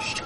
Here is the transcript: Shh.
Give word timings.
Shh. 0.00 0.24